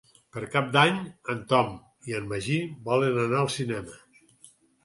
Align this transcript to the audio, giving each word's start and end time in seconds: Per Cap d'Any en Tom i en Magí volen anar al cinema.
Per 0.35 0.41
Cap 0.53 0.71
d'Any 0.75 0.97
en 1.33 1.43
Tom 1.51 1.69
i 2.13 2.17
en 2.21 2.27
Magí 2.31 2.57
volen 2.91 3.23
anar 3.27 3.43
al 3.45 3.55
cinema. 3.61 3.99